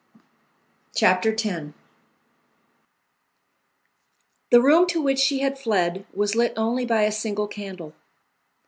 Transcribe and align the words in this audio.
Chapter 0.95 1.29
X 1.31 1.43
The 4.49 4.59
room 4.59 4.87
to 4.87 4.99
which 4.99 5.19
she 5.19 5.41
had 5.41 5.59
fled 5.59 6.07
was 6.11 6.33
lit 6.33 6.53
only 6.57 6.87
by 6.87 7.03
a 7.03 7.11
single 7.11 7.47
candle. 7.47 7.93